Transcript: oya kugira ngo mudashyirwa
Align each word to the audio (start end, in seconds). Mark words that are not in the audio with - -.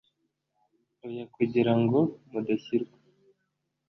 oya 1.05 1.25
kugira 1.35 1.73
ngo 1.81 1.99
mudashyirwa 2.31 2.97